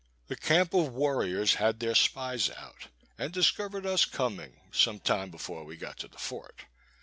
The 0.29 0.35
camp 0.35 0.73
of 0.73 0.95
warriors 0.95 1.53
had 1.61 1.79
their 1.79 1.93
spies 1.93 2.49
out, 2.49 2.87
and 3.19 3.31
discovered 3.31 3.85
us 3.85 4.03
coming, 4.03 4.59
some 4.71 4.99
time 4.99 5.29
before 5.29 5.63
we 5.63 5.77
got 5.77 5.99
to 5.99 6.07
the 6.07 6.17
fort. 6.17 6.61